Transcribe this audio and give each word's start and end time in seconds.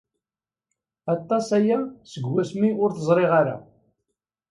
Aṭas 1.13 1.47
aya 1.57 1.77
seg 2.11 2.23
wasmi 2.33 2.69
ur 2.83 2.89
t-ẓriɣ 2.93 3.31
ara. 3.41 3.57